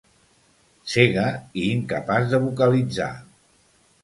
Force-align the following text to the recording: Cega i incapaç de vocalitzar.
Cega 0.93 1.25
i 1.63 1.67
incapaç 1.75 2.27
de 2.33 2.41
vocalitzar. 2.47 3.13